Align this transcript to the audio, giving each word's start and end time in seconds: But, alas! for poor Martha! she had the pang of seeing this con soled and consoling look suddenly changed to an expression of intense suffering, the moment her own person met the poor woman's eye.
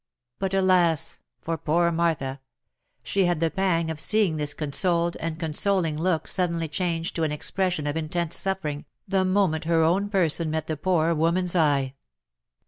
But, 0.39 0.55
alas! 0.55 1.19
for 1.41 1.59
poor 1.59 1.91
Martha! 1.91 2.41
she 3.03 3.25
had 3.25 3.39
the 3.39 3.51
pang 3.51 3.91
of 3.91 3.99
seeing 3.99 4.35
this 4.37 4.55
con 4.55 4.73
soled 4.73 5.15
and 5.17 5.39
consoling 5.39 5.95
look 5.95 6.27
suddenly 6.27 6.67
changed 6.67 7.15
to 7.17 7.21
an 7.23 7.31
expression 7.31 7.85
of 7.85 7.95
intense 7.95 8.35
suffering, 8.35 8.85
the 9.07 9.23
moment 9.23 9.65
her 9.65 9.83
own 9.83 10.09
person 10.09 10.49
met 10.49 10.65
the 10.65 10.75
poor 10.75 11.13
woman's 11.13 11.55
eye. 11.55 11.93